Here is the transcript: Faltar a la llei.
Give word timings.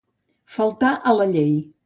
Faltar 0.55 0.95
a 1.13 1.15
la 1.21 1.29
llei. 1.37 1.57